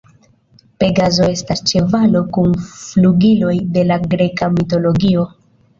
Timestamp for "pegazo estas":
0.83-1.61